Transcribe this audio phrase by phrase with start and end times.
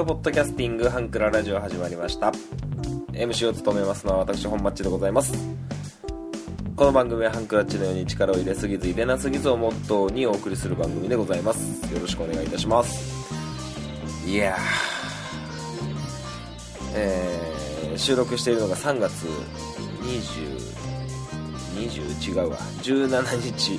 [0.00, 2.32] トポッドキャスティングハンクララジオ始まりました。
[3.12, 5.34] MC を務めますのは私本マッチでございます。
[6.74, 11.92] この番組はハンクラッチのように力を入れすぎず入れなすぎずをモットーにお送りする番組でございます。
[11.92, 14.26] よろしくお願いいたします。
[14.26, 14.56] いや
[16.94, 19.26] えー、収録しているのが3月
[20.00, 20.56] 20
[21.76, 23.78] 20違うわ17日。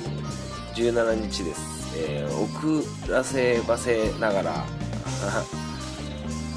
[0.80, 1.98] 17日です。
[1.98, 4.64] えー、遅らせばせながら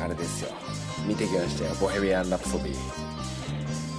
[0.05, 0.49] あれですよ。
[1.07, 2.75] 見てきましたよ「ボヘミアン・ラプソディ」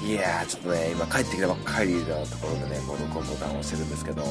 [0.07, 4.23] いやーちょっとね今帰ってきたばっかりのところでねモノコボタンを押してるんですけど。
[4.23, 4.27] い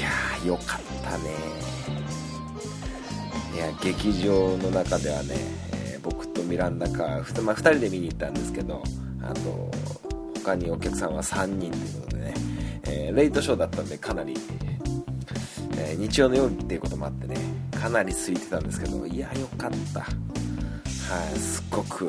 [0.00, 1.30] やーよかったね。
[3.54, 5.36] いや劇場の中ではね、
[5.72, 8.82] えー、僕とミランダか、まあ、2人で見に行ったんですけど
[9.22, 9.70] あと
[10.40, 12.34] 他にお客さんは3人ということでね、
[12.84, 14.34] えー、レイトショーだったんでかなり
[15.76, 17.36] えー、日曜の夜っていうこともあってね
[17.72, 20.31] かなり空いてたんですけどいやよかった。
[21.12, 21.38] はい。
[21.38, 22.08] すごく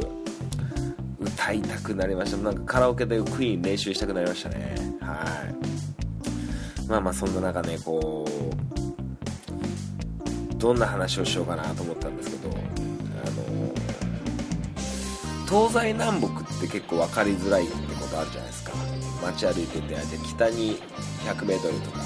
[1.19, 2.37] 歌いたくなりました。
[2.37, 4.75] なんかカラオケでクイーン練習したくなりましたね。
[5.01, 6.87] はい。
[6.87, 8.25] まあまあそんな中ねこ
[10.51, 12.61] うどんな話をしようかなと思ったんですけどあの
[15.69, 18.71] 東西南北って結構分かりづらいってことあるじゃないですか。
[19.21, 19.95] 街歩いてて
[20.27, 20.77] 北に
[21.25, 21.99] 100m とか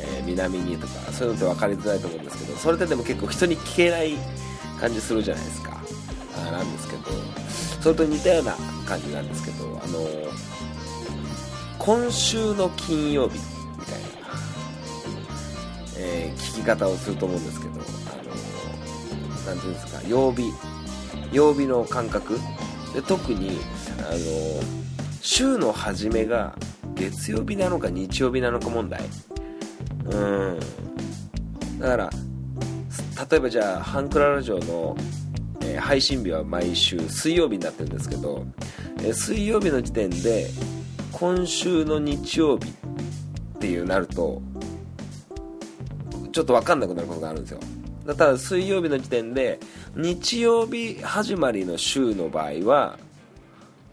[0.00, 4.12] えー、南にとかそういうのって分かりづらいと思うんですけどそれってでも結構人に聞けない
[4.80, 5.76] 感じするじゃないですか。
[6.50, 7.02] なんですけど
[7.80, 8.54] それと似たような
[8.86, 10.06] 感じなんですけどあの、
[11.78, 13.38] 今週の金曜日
[13.78, 14.08] みたいな、
[15.98, 17.82] えー、聞き方をすると思うんですけどあの
[19.46, 20.52] 何ていうんですか曜日
[21.32, 22.38] 曜日の感覚。
[22.94, 23.58] で特に
[23.98, 24.18] あの
[25.20, 26.56] 週の初めが
[26.94, 29.02] 月曜日なのか日曜日なのか問題。
[30.06, 30.60] うん。
[31.78, 32.10] だから
[33.30, 38.46] 例えばじゃあハンクララジオの、ー、配信日は毎週水曜日になってるんですけど、
[38.98, 40.48] えー、水曜日の時点で
[41.12, 42.72] 今週の日曜日っ
[43.58, 44.40] ていうなると
[46.32, 47.60] ちょっと分かんなくなることがあるんですよ。
[48.06, 49.58] だただ水曜日の時点で
[49.94, 52.98] 日曜日始まりの週の場合は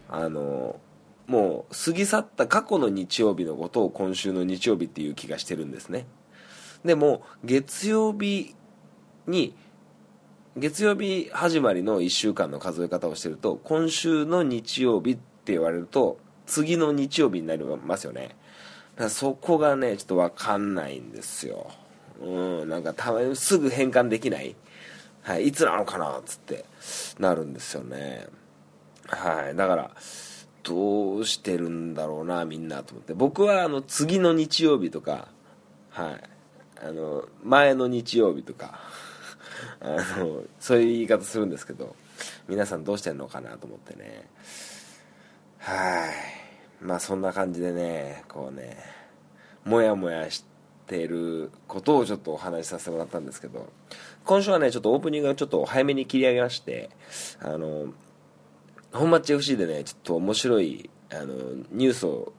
[0.08, 0.80] あの
[1.26, 6.06] もう過ぎ去った過去の日曜日のことを今週の日曜日っていう気がしてるんですね。
[6.84, 8.54] でも月曜日
[9.26, 9.54] に
[10.58, 18.34] 月曜日始まりの1週間の数え方をしてると今週の日曜日って言われると次の日曜日になりますよね。
[19.10, 21.70] そこがねちょっと分かんないんですよ。
[22.22, 24.56] うんなんかたまにすぐ変換できない。
[25.20, 26.64] はい、いつなのかなっつって
[27.18, 28.26] なるんですよね。
[29.08, 29.90] はいだから
[30.62, 33.12] どうしてるんだろうなみんなと思って。
[33.12, 35.28] 僕はあの次の日曜日とか
[35.90, 36.20] はい
[36.82, 38.80] あの前の日曜日とか。
[39.86, 41.94] あのそういう言い方するんですけど
[42.48, 44.28] 皆さんどうしてんのかなと思ってね。
[45.58, 46.46] はい。
[46.80, 48.76] まあそんな感じでねこうね
[49.64, 50.44] もやもやし
[50.86, 53.66] ていることをちょっとお話しさせてもらったんですけど
[54.24, 56.90] 今週はねちょっとオープニングがちょっと早めに切り上げまして
[57.40, 57.92] あの
[58.92, 61.26] 本町 FC でねちょっと面白いあの
[61.72, 62.32] ニュースを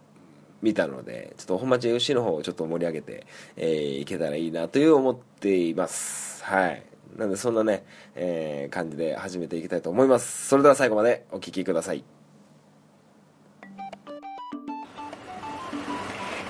[0.62, 6.44] 見たのでちょっと本町 FC の方をちょっと盛り上げて、えー、いけたらいいなという思っています。
[6.44, 6.84] はい。
[7.16, 7.86] なのでそんなね、
[8.16, 10.48] えー、感じで始めていきたいと思います。
[10.48, 12.04] それでは最後までお聴きください。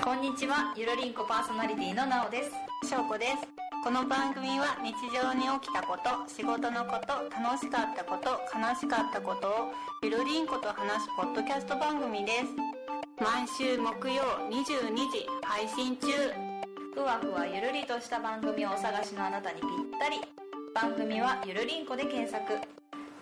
[0.03, 0.73] こんにちは。
[0.78, 2.88] ゆるりんこパーソナリティのなおです。
[2.88, 3.57] しょうこです。
[3.84, 9.51] この番組は日常に起きたこと仕事のこと楽しかったこと悲しかったことを
[10.03, 12.45] ゆるりんこと話すポッドキャスト番組です。
[13.24, 16.07] 毎週木曜22時配信中。
[16.94, 19.69] ふわふわゆるりとした番組をお探しのあなたにぴっ
[20.00, 20.46] たり。
[20.79, 22.53] 番組はゆるりんこで検索。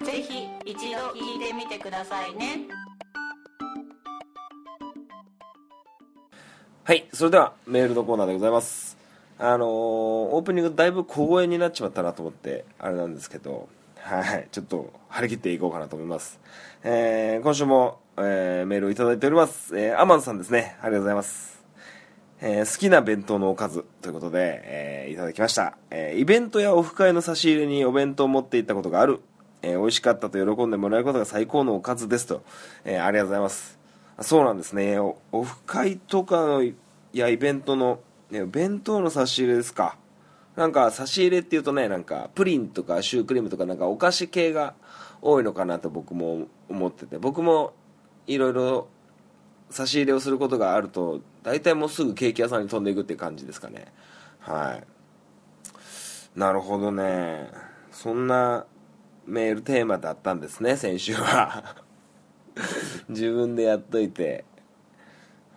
[0.06, 2.68] ぜひ一度聞いてみてくださいね。
[6.84, 8.98] はいそれではメールのコーナーでございます。
[9.40, 13.70] あのー、オープニングだいぶ小声になっちまったなと思ってあれなんですけど
[14.02, 16.42] はいちょっと張り切っていこうかなと思います、
[16.84, 20.76] えー、今週も、えー、メールをいただいております、えー、アマンさんですね。
[20.82, 21.55] ありがとうございます。
[22.48, 29.20] えー、好きな弁当のおかずということで、えー、いただきました、えー、イベントやオフ会の差し入れにお弁当を持って行ったことがある、
[29.64, 32.44] えー、美味しかったと喜んでもらえることが最高のおかずですと、
[32.84, 33.80] え、ありがとうございます。
[34.22, 35.00] そうなんですね。
[35.00, 36.64] オフ会とかの
[37.14, 38.00] やイベントの
[38.30, 39.98] ね、弁当の差し入れですか。
[40.56, 44.76] なんか差し入れっていうとねなんかプリンとかシュークリームとかなんかお菓子系が
[45.22, 47.18] 多いのかなと僕も思ってて。
[47.18, 47.74] 僕も
[48.28, 48.88] いろいろ
[49.72, 53.86] 差し入れをすることがあると大体もうすぐケーキ屋さんに飛んでいくって感じですかね。
[54.40, 54.82] は
[56.36, 56.40] い。
[56.40, 57.52] なるほどね。
[57.92, 58.66] そんな
[59.28, 61.76] メールテーマだったんですね先週は。
[63.10, 64.44] 自分でやっといて。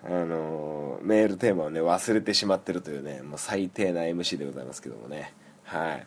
[0.05, 5.33] あのメールテーマをね忘れてしまってるというねもう最低な MC でございますけどもね。
[5.65, 6.07] はい。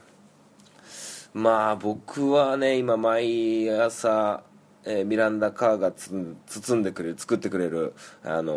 [1.34, 4.44] まあ僕はね今毎朝、
[4.86, 7.94] えーミランダ・カーが包んでくれる作ってくれる、
[8.24, 8.56] あのー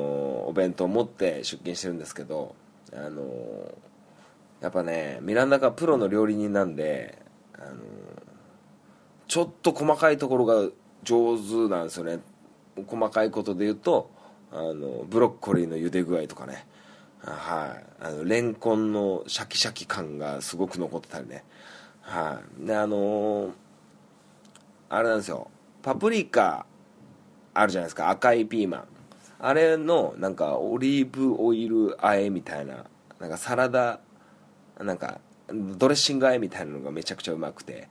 [0.48, 2.54] お弁当を持って出勤してるんですけど、
[2.92, 3.74] あのー
[4.60, 7.18] やっぱねミランダ・カープロの料理人なんで、
[7.54, 7.74] あの
[9.28, 10.68] ちょっと細かいところが
[11.02, 12.20] 上手なんですよね。
[12.86, 14.10] 細かいことで言うと
[14.50, 16.66] あのブロッコリーの茹で具合とかね。
[17.20, 18.04] はい。
[18.04, 21.44] あのレンコンのシャキシャキ感がすごく残ってたりね。
[22.00, 22.66] はい。
[22.66, 23.50] であの
[24.88, 25.50] あれなんですよ。
[25.84, 26.64] パプリカ
[27.52, 28.08] あるじゃないですか。
[28.08, 28.84] 赤いピーマン。
[29.38, 32.86] あれのなんかオリーブオイル和えみたいな。
[33.20, 34.00] なんかサラダ
[34.80, 35.20] なんか
[35.76, 37.88] ドレッシング和えみたいなのがめちゃくちゃうまくて。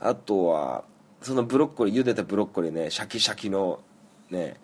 [0.00, 0.84] あとは
[1.20, 3.80] そのブロッコリー茹でたブロッコリーねシャキシャキの
[4.30, 4.56] ね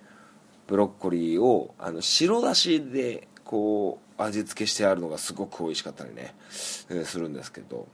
[0.66, 6.86] ブロッコリーをあの白だしでこう味付けしてあるのがすごく美味しかったりね、す
[7.18, 7.88] るんですけど。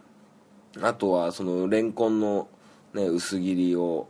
[0.81, 2.47] あとはそのレンコンの、
[2.95, 4.07] ね、薄切りを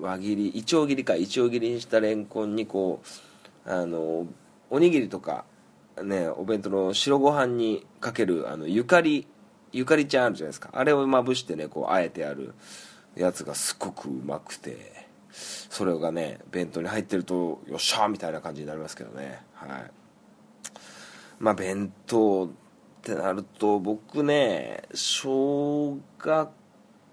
[0.00, 3.02] 輪切りいちょう切りかいちょう切りにしたレンコンにこ
[3.66, 4.26] うあの
[4.70, 5.44] おにぎりとか
[6.02, 9.26] ねお弁当の白ご飯にかけるあのゆかり
[9.72, 10.70] ゆかりちゃんあるじゃないですか。
[10.72, 12.54] あれをまぶしてねこうあえてある
[13.14, 19.42] やつがすごくうまくてそれがね弁当に入ってるとよっしゃーみたいな感じになりますけどね。
[19.54, 19.90] はい。
[21.38, 22.50] まあ弁当っ
[23.02, 26.50] てなると僕ね小学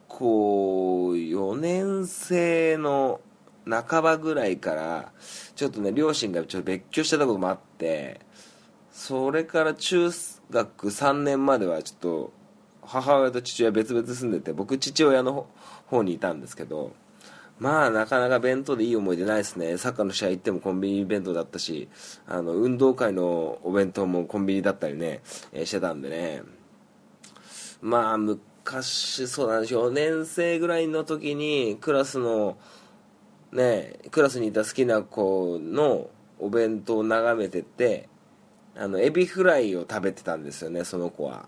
[0.08, 3.22] 校4年生の
[3.70, 5.12] 半ばぐらいから
[5.56, 8.22] ちょっとね両親がちょっと別居してたこともあって
[8.92, 10.10] それから中
[10.50, 12.32] 学3年まではちょっと
[12.82, 15.48] 母親と父親別々住んでて僕父親の
[15.88, 16.94] 方にいたんですけど
[17.60, 19.78] まあなかなか弁当でいい思い出ないですね。
[19.78, 21.90] サッカーの試合行ってもコンビニ弁当だったし
[22.28, 25.22] あの運動会のお弁当もコンビニだったりね、
[25.52, 26.44] えしてたんでね。
[27.82, 28.18] まあ
[28.68, 32.58] 昔そうなんですよ4年生ぐらいの時にクラスの
[33.54, 38.10] ねクラスにいた好きな子のお弁当を眺めてて
[38.76, 41.48] あのエビフライを食べてたんですよねその子は。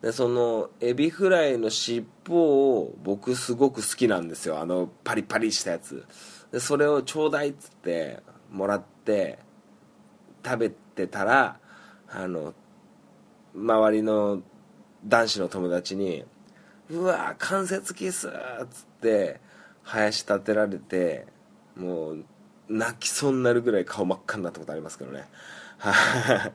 [0.00, 6.06] でそのエビフライの尻尾を僕すごく好きなんですよあのパリパリしたやつ。
[6.50, 8.20] でそれをちょうだいっつって
[8.50, 9.38] もらって
[10.42, 11.58] 食べてたら
[12.08, 12.54] あの
[13.54, 14.42] 周りの
[15.04, 16.24] 男子の友達に
[16.90, 18.32] 「うわ関節キス!」っ
[18.70, 19.40] つって
[19.82, 21.26] 林立てられて
[21.76, 22.24] もう
[22.68, 25.28] 泣きそうになるぐらい顔真っ赤になったことありますけどね。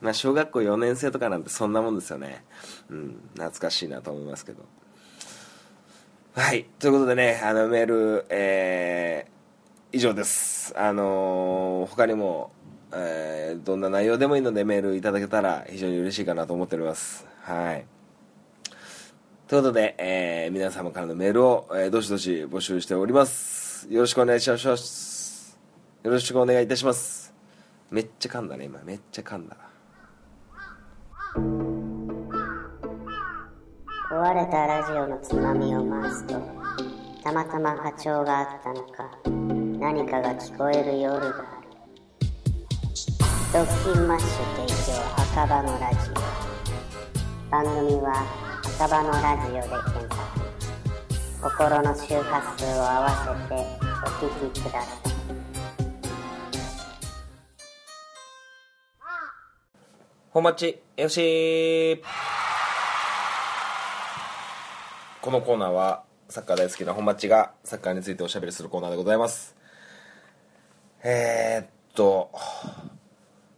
[0.00, 2.44] まあ小学校4年生とかなんてそんなもんですよね。
[2.88, 4.64] うん懐かしいなと思いますけど。
[6.34, 10.74] はいということでねあのメールえー、以上です。
[10.76, 12.52] あのー他にも
[12.92, 17.26] えーどんな内容でもいいのでメールいただけたら非常に嬉しいかなと思っております。
[17.42, 17.84] はい。
[19.50, 23.88] ということで、えー皆様からのメールを、えーどしどし募集しております。
[23.90, 25.58] よろしくお願いします。
[26.04, 27.34] よろしくお願いいたします。
[27.90, 28.80] めっちゃ噛んだね今。
[28.84, 29.56] めっちゃ噛んだ
[34.12, 36.34] 壊れたラジオのつまみを回すと
[37.24, 39.10] たまたま波長があったのか
[39.80, 41.68] 何かが聞こえる夜がある。
[43.52, 44.28] ドッキンマッシュ
[44.68, 45.96] 提供赤羽のラジ
[47.48, 47.50] オ。
[47.50, 48.49] 番組は
[48.82, 49.76] 赤羽のラジオで検
[51.38, 53.60] 索心の周波数を合わせて
[54.06, 55.10] お聞きください
[60.30, 62.02] 本町よし
[65.20, 69.54] このコーナーはサッカー大好きな本町がサッカーについておしゃべりするコーナーでございます
[71.04, 72.30] えー、っと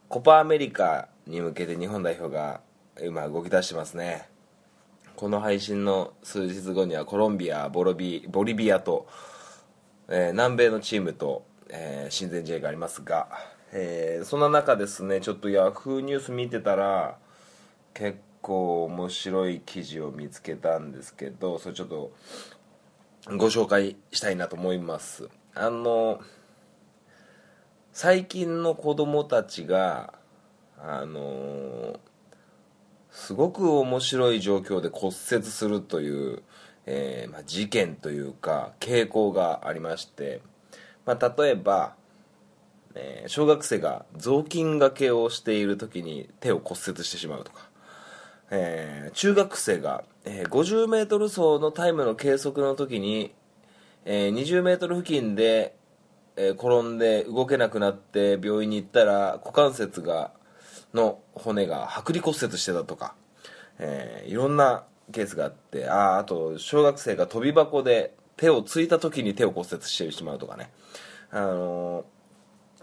[0.08, 2.60] コパアメリカに向けて日本代表が
[3.00, 4.31] 今動き出してますね
[5.22, 9.06] この配信の数日後にはコロンビアボロビボリビアと、
[10.08, 13.28] えー南米のチームと、えー親善試合がありますが、
[13.72, 17.18] えーそんな中ですねちょっとヤフーニュース見てたら
[17.94, 22.10] 結構面白い記事を見つけたんですけどそれちょっと
[23.28, 25.28] ご紹介したいなと思います。
[25.54, 26.20] あの
[27.92, 30.14] 最近の子供たちが
[30.80, 32.00] あの
[33.12, 36.42] すごく面白い状況で骨折するという、
[36.86, 40.40] えーまあ、事件というか傾向がありまして、
[41.04, 41.94] まあ、例えば、
[42.94, 47.68] えー小学生が雑巾がけをしている時に手を骨折してしまうとか、
[48.50, 53.34] えー中学生が、えー 50m 走のタイムの計測の時に、
[54.06, 55.76] えー 20m 付近で、
[56.36, 60.32] えー転んで動けなくなって病院に行ったら股関節が
[60.94, 63.14] の骨が剥離骨折してたとか、
[63.78, 70.70] えーいろんなケースがあってああと小学生が跳び箱で手をついた時に手を骨折してしまうとかね。
[71.30, 72.04] あのー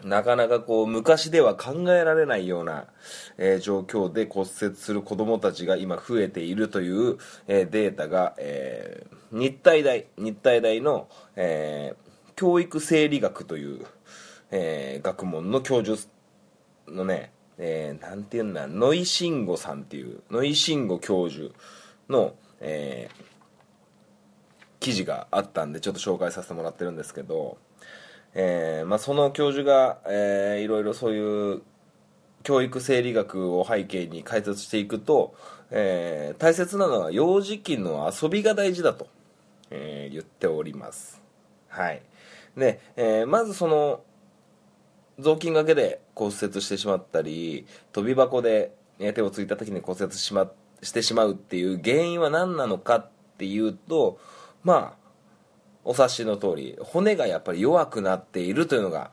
[0.04, 2.86] なかなかこう昔では考えられないような、
[3.38, 13.86] えー状況で骨折する子どもたちが今増えているという、えーデータが、えー日体大日体大の、えー教育生理学という、
[14.52, 16.00] えー学問の教授
[16.88, 21.54] のね、えーなんていうんだ野井慎吾さんっていう野井慎吾教授
[22.10, 23.30] の、えー
[24.80, 27.58] 記事があったんでちょっと紹介させてもらってるんですけど、
[28.34, 31.62] えーまあ、その教授が、えーいろいろそういう
[32.44, 35.36] 教育生理学を背景に解説していくと、
[35.72, 39.08] えー大切なのは幼児期の遊びが大事だと、
[39.70, 41.22] えー言っております。
[41.68, 42.02] はい。
[42.56, 44.02] で、えーまずその
[45.20, 50.50] 雑巾がけで骨折してしまったり跳び箱で手をついた時に骨折し,、ま、
[50.82, 54.20] してしまうっていう原因は何なのかっていうと
[54.64, 55.00] まあ
[55.84, 59.12] お察しの通り骨がやっぱり弱くなっているというのが、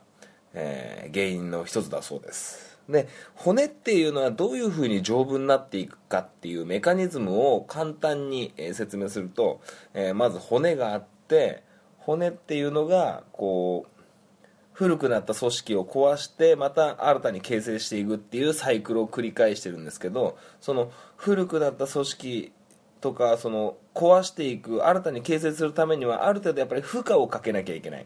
[0.53, 2.77] えー原因の一つだそうです。
[2.89, 9.61] で骨っていうのはどういうふうに丈夫になっていくかっていうメカニズムを簡単に、説明すると、
[9.93, 11.63] えーまず骨があって
[11.97, 13.96] 骨っていうのがこう
[14.77, 22.51] 古くなった組織を壊してまた新たに形成していくっていうサイクルを繰り返してるんですけどその古くなった組織
[23.01, 28.05] とかその壊していく新たに形成するためにはある程度やっぱり負荷をかけなきゃいけない、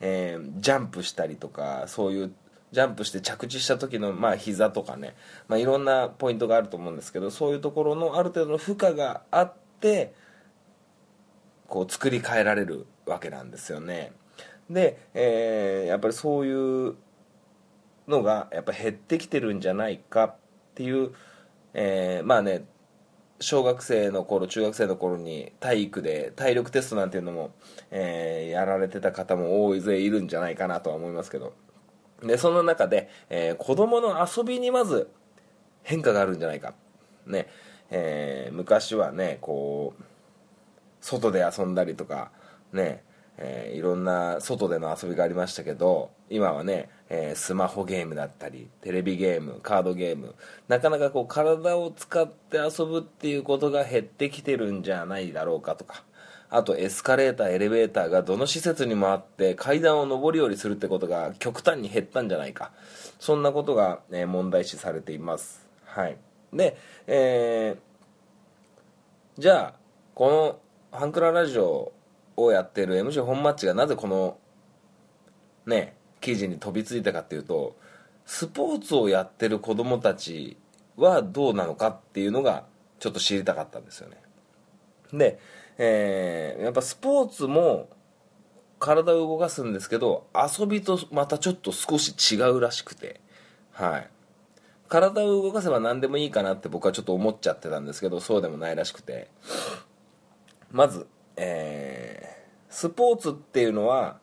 [0.00, 2.32] えージャンプしたりとかそういう
[2.72, 5.14] ジャンプして着地した時のまあ膝とかね、
[5.46, 10.12] まあ、いろんなポイントがあると思うんですけどそういうところのある程度の負荷があって
[11.68, 14.10] こう作り変えられるわけなんですよね。
[14.70, 16.94] で、えーやっぱりそういう
[18.06, 20.36] のがやっぱ減ってきてるんじゃないかっ
[20.74, 21.12] ていう、
[21.74, 22.64] えーまあね
[23.40, 27.52] 小学生の頃中学生の頃に体育で体力テストなんていうのも、
[27.90, 31.54] えーやられてた方も大勢いるんじゃないかなとは思いますけど。
[32.22, 35.08] でその中で、えー子供の遊びにまず
[35.84, 36.74] 変化があるんじゃないか。
[37.26, 37.46] ね、
[37.90, 40.02] えー昔はねこう
[41.00, 42.32] 外で遊んだりとか
[42.72, 43.04] ね、
[43.38, 50.34] えーいろんな外での遊びがありましたけど今はね、えースマホゲームだったりテレビゲームカードゲーム
[50.68, 56.02] なかなかこう体を使って遊ぶっていうことが減ってきてるんじゃないだろうかとか
[56.50, 62.72] あとエスカレーターエレベーターがどの施設にもあって階段を上り下りするってことが極端に減ったんじゃないか。
[63.20, 65.66] そんなことが、えー問題視されています。
[65.84, 66.16] はい。
[66.54, 69.78] で、えーじゃあ
[70.14, 70.58] こ
[70.92, 71.92] のファンクララジオ
[72.38, 74.38] をやってる MC 本マッチがなぜこの
[75.66, 77.76] ね記事に飛びついたかっていうと
[78.24, 80.56] スポーツをやってる子供たち
[80.96, 82.64] はどうなのかっていうのが
[82.98, 84.16] ちょっと知りたかったんですよね。
[85.12, 85.38] で、
[85.78, 87.88] えーやっぱスポーツも
[88.78, 93.20] 体を動かすんですけど遊びとまたちょっと少し違うらしくて
[93.72, 94.08] はい。
[94.88, 99.28] 体を動かせば何でもいいかなって僕はちょっと思っちゃってたんですけどそうでもないらしくて。
[100.70, 102.27] まず、え
[102.78, 104.20] スポーツっていうのは、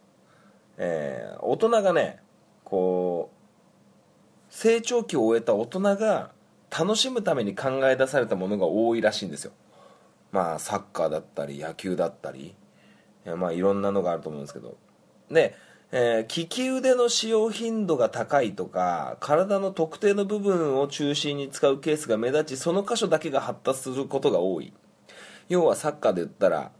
[0.77, 2.19] えー大人がね
[2.63, 6.31] こう成長期を終えた大人が
[6.71, 9.51] 楽しむために考え出されたものが多いらしいんですよ。
[10.31, 12.55] まあサッカーだったり野球だったり
[13.25, 14.77] いまあいろんなのがあると思うんですけど。
[15.29, 15.53] で、
[15.91, 24.71] えー利き腕の使用頻度が高いとか体の特定の部分を中心に使うケースが目立ちその箇所だけが発達することが多い。
[25.49, 26.71] 要はサッカーで言ったら、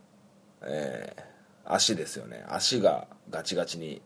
[0.62, 1.35] えー
[1.66, 2.46] 足ですよね。
[2.48, 4.02] 足がガチガチに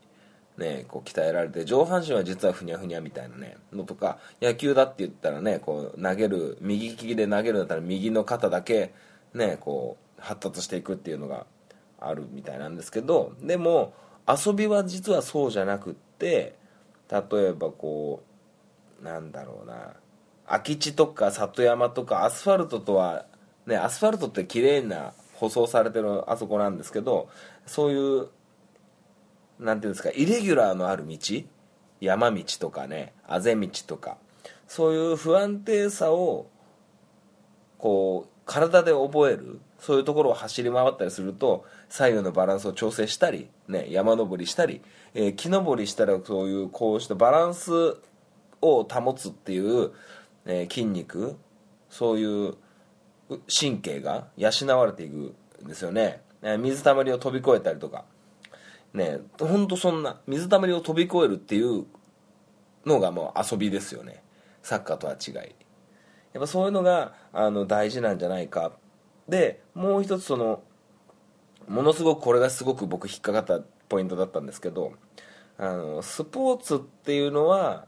[0.60, 8.92] ね、こう鍛えられて上半身は実はふにゃふにゃみたいなねのとか野球だって言ったらねこう投げる右利きで投げるんだったら右の肩だけ
[9.32, 11.46] ねこう発達していくっていうのが
[11.98, 13.94] あるみたいなんですけどでも
[14.28, 16.56] 遊びは実はそうじゃなくって
[17.10, 18.22] 例えばこ
[19.00, 19.94] うなんだろうな
[20.46, 23.24] 空き地とか里山とかアスファルトとは
[23.66, 27.30] ねアスファルトって綺麗な舗装されてるあそこなんですけど
[27.64, 28.28] そういう
[29.58, 31.16] なんていうんですかイレギュラーのある道
[32.00, 34.18] 山道とかねあぜ道とか
[34.68, 36.46] そういう不安定さを
[37.78, 44.82] こう体で覚えるそういうところを走り回ったりすると左右のバランスを調整したり、ね、山登りしたり、
[45.14, 47.96] えー木登りしたらそういうこうしたバランス
[48.60, 49.92] を保つっていう、
[50.44, 51.36] えー筋肉
[51.88, 52.54] そういう
[53.48, 55.34] 神経が養われていく
[55.64, 56.22] んですよね。
[56.58, 58.04] 水たまりを飛び越えたりとか。
[58.92, 61.86] ねほんとそんな水たまりを飛び越えるっていう
[62.84, 64.22] のがもう遊びですよね。
[64.62, 65.54] サッカーとは違い。
[66.32, 68.72] やっぱそういうのがあの大事なんじゃないか。
[69.28, 70.62] でもう一つその
[71.68, 74.92] ものすごくこれがすごく僕引っかかったポイントだったんですけど
[75.56, 77.86] あのスポーツっていうのは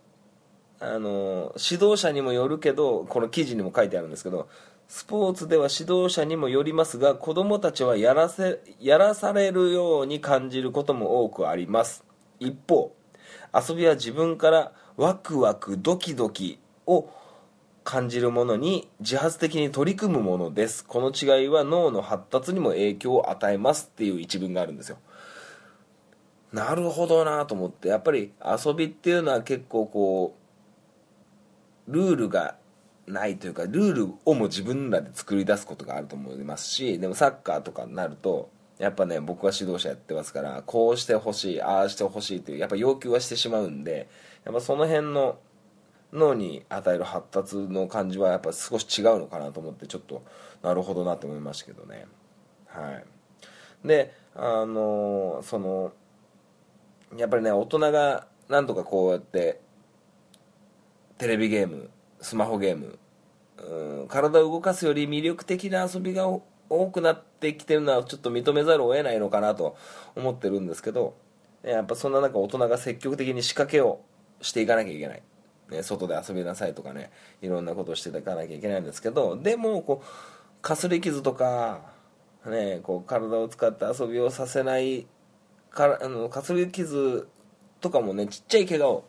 [0.79, 4.49] あの指導者にもよるけどこの記事にも書いてあるんですけど
[4.95, 12.05] スポーツでは指導者にもよりますが子供たちはやらせやらされるように感じることも多くあります。
[12.41, 12.95] 一方
[13.55, 17.09] 遊びは自分からワクワクドキドキを
[17.85, 20.85] 感じるものに自発的に取り組むものです。
[20.85, 24.99] この違いは脳の発達にも影響を与えますっていう一文があるんですよ。
[26.53, 30.37] なるほどなと思ってやっぱり遊びっていうのは結構こ
[31.89, 32.57] うルールが
[33.07, 44.09] ないというかルールをも自分らで作り出すことがあると思いますしでもサッカーとかになるとやっぱね僕は指導者やってますからこうしてほしいああしてほしいというやっぱ要求はしてしまうんで
[44.45, 45.39] やっぱその辺の
[46.13, 50.23] 脳に与える発達の感じはやっぱ少し違うのかなと思ってちょっと
[50.63, 52.07] なるほどなって思いましたけどね。
[52.67, 53.05] はい。
[53.87, 55.93] であのその
[57.17, 59.61] やっぱりね大人がなんとかこうやって
[61.19, 61.89] テレビゲーム
[62.23, 62.99] スマホゲーム。
[63.59, 66.27] うん体を動かすより魅力的な遊びが
[66.69, 69.77] 多くなってきてるのはちょっと認めざるを得ないのかなと
[70.17, 71.15] 思ってるんですけど
[71.63, 74.01] やっぱそんな中大人が積極的に仕掛けを
[74.41, 75.23] していかなきゃいけない、
[75.71, 77.11] ね、外で遊びなさいとかね
[77.41, 81.83] いろんなことをしていかなきゃいけないんですけどでもこうかすり傷とか、
[82.47, 85.07] ね、こう体を使って遊びをさせない
[85.71, 87.29] かあのかすり傷
[87.81, 89.05] とかもねちっちゃい怪我を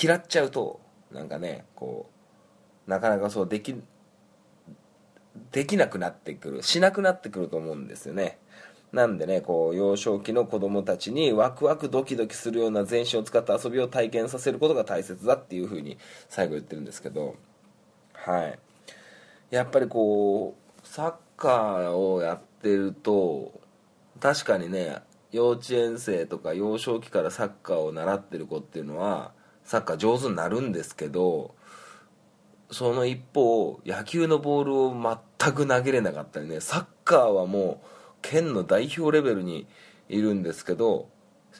[0.00, 0.80] 嫌っちゃうと
[1.12, 2.10] なんかねこ
[2.86, 3.74] うなかなかそうでき
[5.52, 8.38] できなくなってくるしなくなってくると思うんですよね。
[8.92, 17.34] なんでねこう幼少期の子供たちにワクワクドキドキするような全身を使った遊びを体験させることが大切だっていうふうに最後言ってるんですけど
[18.12, 18.58] はい。
[19.50, 23.60] やっぱりこうサッカーをやってると
[24.20, 24.98] 確かにね
[25.32, 29.32] 幼稚園生とか幼少期からサッカーを習ってる子っていうのは
[29.66, 31.54] サッカー上手になるんですけど
[32.70, 37.86] その一方野球のボールを全く投げれなかったりねサッカーはもう
[38.22, 39.66] 県の代表レベルに
[40.08, 41.08] いるんですけど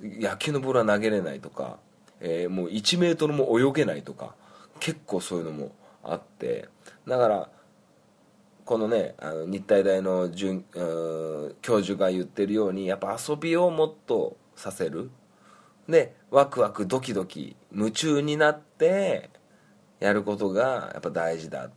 [0.00, 1.78] 野球のボールは投げれないとか、
[2.20, 4.34] えー、もう1メートルも泳げないとか
[4.78, 5.72] 結構そういうのも
[6.04, 6.68] あって
[7.08, 7.48] だから
[8.64, 10.28] このねあの日体大の
[11.62, 15.10] 教授が言ってるようにやっぱ遊びをもっとさせる。
[15.88, 19.30] でワクワクドキドキ夢中になって
[20.00, 21.70] やることがやっぱ大事だ。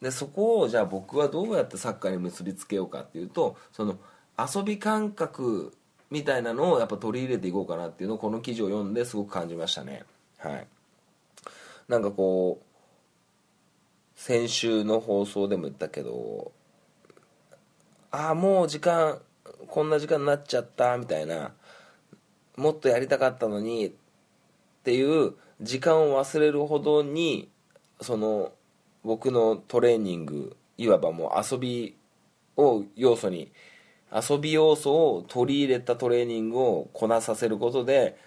[0.00, 3.98] でそこをじゃあ僕はどうやってサッカーに結びつけようかっていうとその
[4.38, 5.74] 遊び感覚
[6.10, 10.04] みたいなのをやっぱ取り入れていこうかなっていうのをこの記事を読んですごく感じましたね。
[10.38, 10.66] はい。
[11.88, 12.70] なんかこう
[14.14, 16.52] 先週の放送でも言ったけど
[18.10, 19.18] ああもう時間
[19.66, 21.52] こんな時間になっちゃったみたいな
[22.60, 23.92] もっとやりたかったのにっ
[24.84, 27.48] ていう時間を忘れるほどに
[28.00, 28.52] その
[29.02, 31.96] 僕のトレーニングいわばもう遊び
[32.56, 33.50] を要素に
[34.12, 38.18] 遊び要素を取り入れたトレーニングをこなさせることで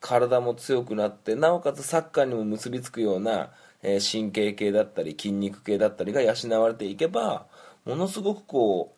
[0.00, 3.50] 体も強くなってなおかつサッカーにも結びつくような、
[3.82, 7.46] え、神経系だったり筋肉系だったりが養われていけば
[7.84, 8.94] ものすごくこ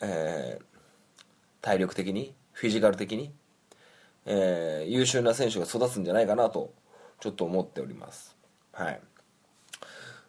[0.00, 0.64] う、えー、
[1.62, 3.32] 体力的にフィジカル的に、
[4.26, 6.72] えー、優秀な選手が育つんじゃないかなと
[7.20, 8.36] ちょっと思っております。
[8.72, 9.00] はい。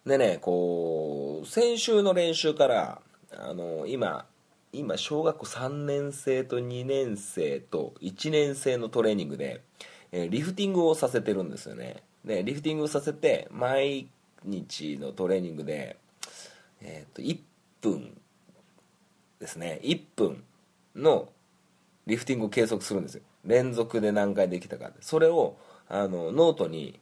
[0.05, 3.01] でねこう先週の練習から
[3.31, 4.25] あの今
[4.73, 9.61] 今小学校3年生と2年生と1年生のトレーニングで、
[10.11, 12.03] えー、リフティングをさせてるんですよね。
[12.25, 14.07] でリフティングをさせて毎
[14.43, 15.97] 日のトレーニングで、
[16.81, 17.39] えー、と1
[17.81, 18.17] 分
[19.39, 19.79] ですね。
[19.83, 20.43] 1分
[20.95, 21.29] の
[22.07, 23.21] リフティングを計測するんですよ。
[23.45, 26.99] 連続で何回できたかそれをあのノートに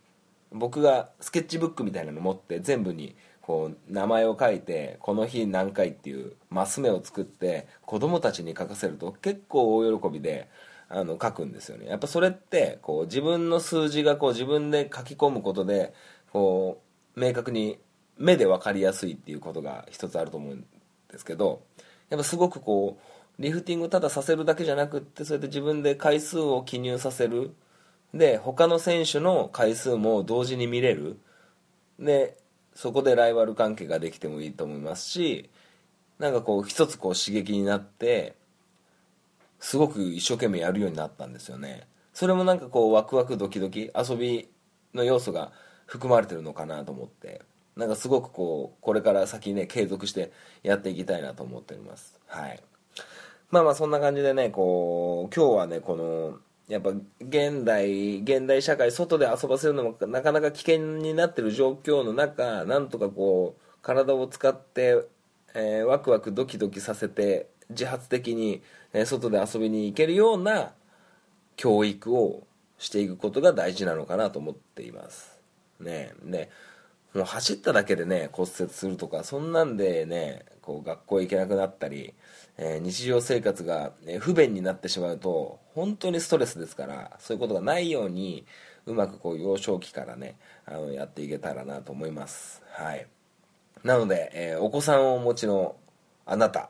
[0.52, 10.50] 僕がスケッチブックみたいなの持って全部にこう名前を書いてこの日何回っていうマス目を作って子供たちに書かせると結構大喜びで
[10.90, 11.88] あの書くんですよね。
[11.88, 15.94] やっぱそれってこう自分の数字がこう自分で書き込むことで
[16.34, 16.82] こ
[17.16, 17.80] う明確に
[18.18, 20.66] 目で分かりやすいっていうことが一つあると思うん
[21.10, 21.62] ですけど
[22.10, 27.54] やっぱすごくこうリフティングたださせるだけじゃなくってそうやって自分で回数を記入させる。
[28.14, 31.18] で他の選手の回数も同時に見れる。
[32.00, 32.38] で
[32.76, 35.50] そこでライバル関係ができてもいいと思いますし
[36.20, 38.36] なんかこう一つこう刺激になって
[39.60, 41.88] すごく一生懸命やるようになったんですよね。
[42.14, 44.50] それもなんかこうワクワクドキドキ遊び
[44.94, 45.52] の要素が
[45.86, 47.42] 含まれてるのかなと思って。
[47.76, 52.20] なんかすごくこうこれから先ね継続してやっていきたいなと思っております。
[52.28, 52.62] はい。
[53.52, 65.04] まあまあそんな感じでねこう今日はねこのやっぱ現代現代社会外で遊ばせるのもなかなか危険になってる状況の中なんとかこう体を使って、
[65.54, 68.62] えーワクワクドキドキさせて自発的に、
[68.94, 70.74] えー外で遊びに行けるような
[71.58, 75.40] 教育をしていくことが大事なのかなと思っています。
[75.80, 76.50] ねね
[77.14, 82.14] もう走っただけでね骨折するとかそんなんでねこう学校行けなくなったり、
[82.58, 88.46] えー日常生活が、ね不便になってしまうと本当にストレスですからそういうことがないように
[88.86, 92.62] うまくこう幼少期からねあのやっていけたらなと思います。
[92.72, 93.08] はい。
[93.84, 95.76] なので、えーお子さんをお持ちの
[96.26, 96.70] あなた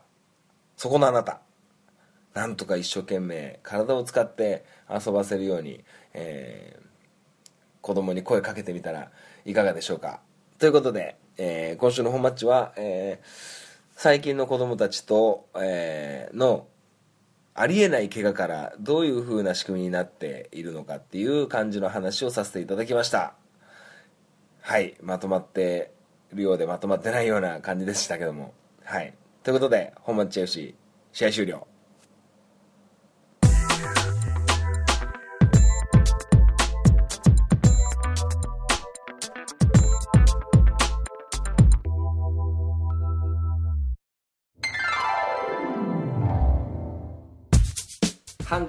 [0.76, 1.40] そこのあなた
[2.34, 6.82] なんとか一生懸命体を使って遊ばせるように、えー
[7.80, 9.10] 子供に声かけてみたら
[9.44, 10.20] いかがでしょうか？
[10.62, 13.26] ということで、えー今週の本マッチは、えー
[13.96, 16.68] 最近の子供たちと、えーの
[17.52, 23.34] ありえない怪我からどういう風な仕組みになっているのかっていう感じの話をさせていただきました。
[24.60, 25.90] はいまとまって
[26.32, 28.54] るようでまとまってないような感じでしたけども。
[28.84, 29.14] はい。
[29.42, 30.76] ということで本マッチ FC
[31.12, 31.71] 試合終了。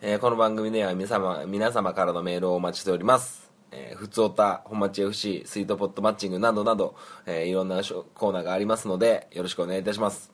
[0.00, 3.50] えーこの番組では皆様、皆様からのメールをお待ちしております。
[3.72, 6.94] えー、ふつおた、本町 FC、スイートポットマッチングなどなど、
[7.26, 7.82] えーいろんな
[8.14, 10.32] コーナーがありますので、よろしくお願いいたします。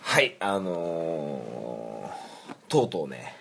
[0.00, 3.34] はい、あのーとうとうね、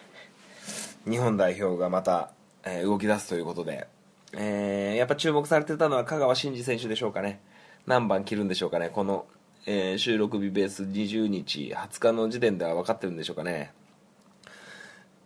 [1.10, 2.32] 日本代表がまた、
[2.66, 3.88] えー動き出すということで、
[4.34, 7.40] えーやっぱ注目されてたのは香川真司選手でしょうかね
[7.88, 9.28] 何番切るんでしょうかねこの、
[9.66, 13.74] えー収録日ベース20日20日の時点では分かってるんでしょうかね。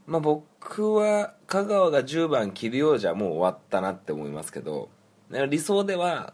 [0.08, 4.90] まあ僕は香川が10番切るようじゃもう終わったなって思いますけど
[5.50, 6.34] 理想では、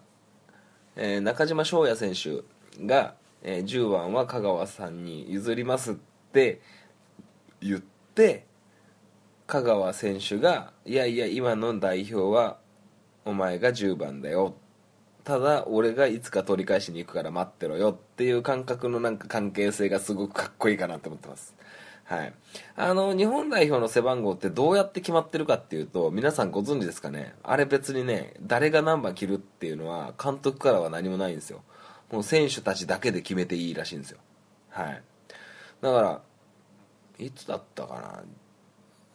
[0.96, 2.44] えー中島翔也選手
[2.86, 5.96] が、えー10番は香川さんに譲りますっ
[6.34, 6.60] て
[7.62, 8.46] 言って
[9.48, 12.58] 香川選手がいやいや今の代表は
[13.26, 14.56] お前が10番だよ
[15.24, 21.56] ただ俺がいつか取り返しに行くから待ってろよっていう感覚のなんか関係性がすごくかっこいいかなと思ってます。
[22.06, 22.34] はい。
[22.76, 27.36] あの日本代表の背番号ってどうやって決まってるかっていうと皆さんご存知ですかね。
[27.44, 31.62] あれ別にね誰が何番着るっていうのは監督からは何もないんですよ。
[32.12, 34.18] もう選手たちだけで決めていいらしいんですよ。
[34.70, 35.04] はい。
[35.82, 36.22] だから
[37.20, 38.24] いつだったか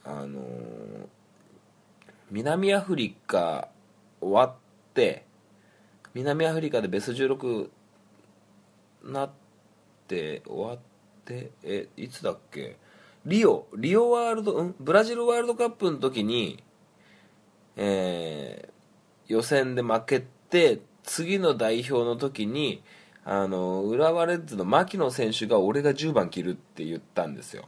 [0.05, 0.13] な。
[0.13, 1.07] あのー
[2.31, 3.69] 南アフリカ
[4.21, 4.55] 終わっ
[4.95, 5.26] て
[6.17, 7.69] 南アフリカでベスト16
[9.05, 9.31] なっ
[10.09, 10.79] て終わっ
[11.27, 12.77] てえいつだっけ？
[13.27, 13.67] リオ。
[13.77, 14.75] リオワールドん？
[14.81, 16.63] ブラジルワールドカップの時に
[17.77, 18.77] えー
[19.29, 22.83] 予選で負けて次の代表の時に
[23.25, 27.65] あの浦和レッズの牧野選手が俺が10番切るって言ったんですよ。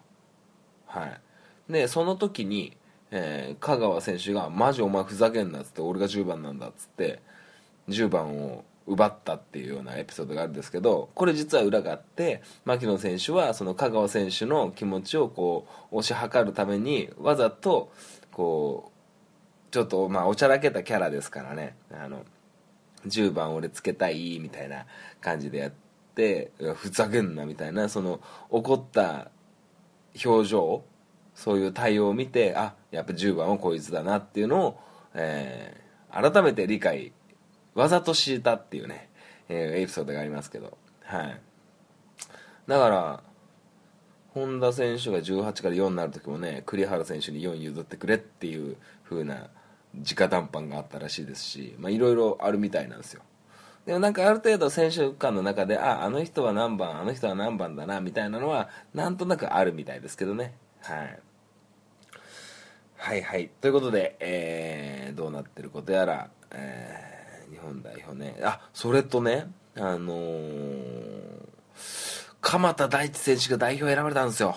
[0.86, 1.20] はい。
[1.68, 2.76] でその時に、
[3.10, 7.20] えー香川選手が「マジお前ふざけんな」っつって「俺が10番なんだ」っつって
[7.88, 17.92] 10番を奪ったっていうようなエピソードがあるんですけどこれ実は裏があって牧野選手はその香川選手の気持ちをこう推し量るためにわざと
[18.32, 21.76] こうちょっとまあおちゃらけたキャラですからね。
[21.92, 22.24] あの
[23.06, 24.86] 10番俺つけたいみたいな
[25.20, 25.72] 感じでやっ
[26.14, 28.20] てふざけんなみたいなその
[28.50, 29.30] 怒った
[30.24, 30.82] 表情
[31.34, 34.80] そういう対応を見てあやっぱ10番はこいつだなっていうのを、
[35.14, 37.12] えー改めて理解
[37.78, 39.08] わざとしたっていうね、
[39.48, 40.76] えーエピソードがありますけど。
[41.04, 41.40] はい。
[42.66, 43.22] だから
[44.34, 48.76] 本田選手が18から4になる時もね栗原選手に4譲ってくれっていう
[49.08, 49.48] 風な
[49.94, 53.22] 直談判があったらしいですしいろいろあるみたいなんですよ。
[53.86, 60.54] でもなんかある程度選手間の中でああの人は何番あの人は何番だなみたいなのはなんとなくあるみたいですけどね。
[60.82, 61.20] はい。
[62.96, 63.48] はいはい。
[63.60, 67.17] ということで、えー、どうなってることやら、えー、
[67.50, 68.38] 日本代表ね。
[68.42, 71.48] あそれとねあのー、
[72.40, 74.56] 鎌田大地選手が代表選ばれたんですよ。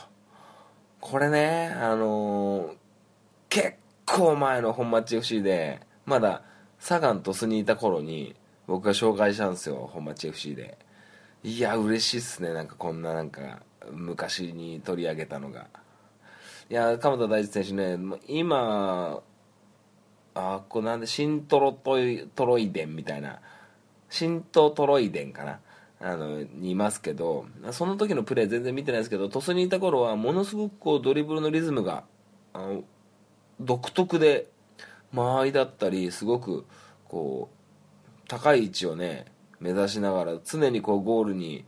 [1.00, 2.76] これねあのー、
[3.50, 3.76] 結
[4.06, 6.44] 構前の本町 FC でまだ
[6.80, 8.36] サガン鳥栖にいた頃に
[8.68, 10.78] 僕が紹介したんですよ本町 FC で。
[11.44, 12.54] いや嬉しいっすね。
[12.54, 15.68] なんかこんななんか昔に取り上げたのが。
[16.70, 19.22] いや鎌田大地選手ね今
[20.34, 23.40] あこれなんで新トロトイトロイデンみたいな
[24.10, 25.60] 新トトロイデンかな
[26.00, 32.04] あのにいますけどその時のプレー全然見てないですけど鳥栖にいた頃はものすごくこうドリブルのリズムが
[32.54, 32.84] あの
[33.60, 34.48] 独特で
[35.12, 36.66] 間合いだったりすごく
[37.08, 39.26] こう高い位置をね
[39.60, 41.66] 目指しながら常にこうゴールに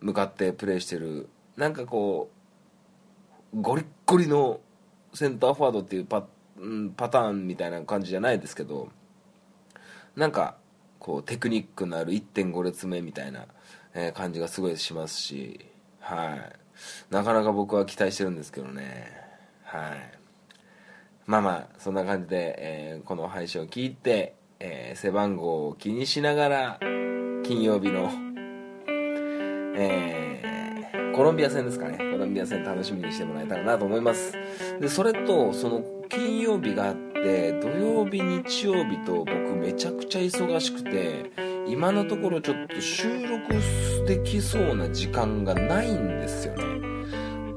[0.00, 2.30] 向かってプレーしてるなんかこ
[3.54, 4.60] うゴリッゴリの
[5.14, 6.24] センターフォワードっていうパッ
[6.62, 8.88] うんパターンみたいな感じじゃないですけど
[10.16, 10.56] なんか
[10.98, 13.46] こうテクニックのある1.5列目みたいな、
[13.92, 15.66] え感じがすごいしますし
[16.00, 16.52] はい。
[17.10, 19.10] なかなか僕は期待してるんですけどね。
[19.64, 20.18] はい。
[21.26, 26.78] まあまあそんな感じで、えー、この配信を聞いてえー、背番号を気にしながら
[27.42, 28.08] 金曜日の、
[29.76, 31.98] え、コロンビア戦ですかね。
[31.98, 34.34] コロンビア戦楽しみにしてもらえたらなと思います。
[34.80, 41.32] でそれとその金曜日があって土曜日日曜日と僕めちゃくちゃ忙しくて
[41.66, 43.54] 今のところちょっと収録
[44.06, 46.64] できそうな時間がないんですよね。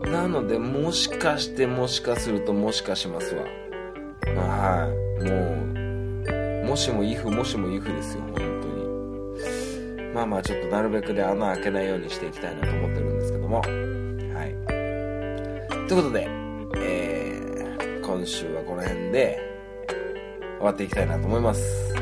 [0.10, 3.44] なのでもしかしてもしかするともしかしますわ。
[4.38, 4.88] は
[5.20, 5.24] い。
[5.30, 5.36] も
[6.64, 8.42] うもしもイフもしもイフですよ本当
[10.00, 10.06] に。
[10.14, 13.58] まあまあちょっとなるべくで穴開けないようにしていきたいなと思ってるんですけども。
[13.58, 13.68] はい。
[15.90, 16.45] ということで、
[18.16, 19.38] 今週はこの辺で
[20.58, 22.00] 終わっていきたいなと思います来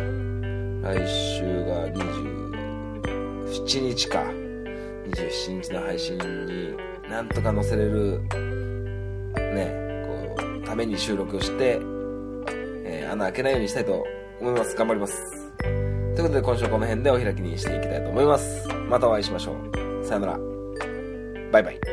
[1.40, 6.78] 週が27日か27日の配信に
[7.10, 8.22] なんとか載せれる
[9.56, 9.74] ね
[10.06, 11.80] こうために収録をして、
[12.86, 14.06] えー、穴開けないようにしたいと
[14.40, 14.76] 思います。
[14.76, 15.52] 頑張ります。
[15.62, 18.68] ということで今週はこの辺でお開きにしていきたいと思います。
[18.88, 20.06] またお会いしましょう。
[20.06, 20.40] さよなら。
[21.52, 21.93] バイバイ。